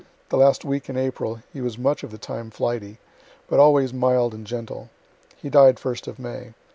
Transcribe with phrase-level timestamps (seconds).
[0.29, 2.97] The last week in April he was much of the time flighty
[3.47, 4.89] but always mild and gentle.
[5.37, 6.55] He died first of May.